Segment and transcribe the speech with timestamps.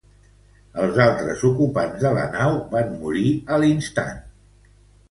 [0.85, 4.23] Els altres ocupants de la nau van morir a l'instant.